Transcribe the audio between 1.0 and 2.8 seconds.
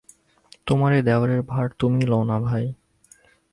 দেওরের ভার তুমিই লও-না, ভাই।